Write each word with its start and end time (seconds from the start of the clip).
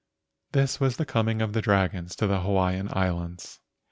This 0.53 0.79
was 0.79 0.97
the 0.97 1.05
coming 1.05 1.43
of 1.43 1.51
dragons 1.51 2.15
to 2.15 2.25
the 2.25 2.39
Ha¬ 2.39 2.45
waiian 2.47 2.91
Islands. 2.91 3.59